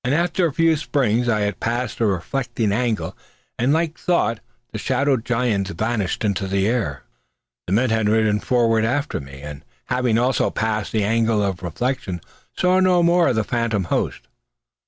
[0.03, 3.15] After a few springs I had passed the refracting angle,
[3.59, 4.39] and, like a thought,
[4.71, 7.03] the shadowy giants vanished into the air.
[7.67, 12.19] The men had ridden forward after me, and having also passed the angle of refraction
[12.57, 14.21] saw no more of the phantom host.